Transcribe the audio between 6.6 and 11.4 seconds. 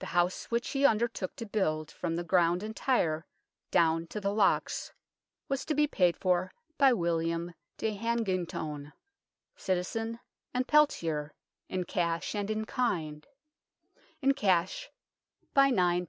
UNKNOWN LONDON for by William de Hanigtone, citizen and pelterer,